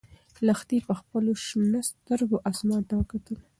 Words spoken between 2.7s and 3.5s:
ته وکتل.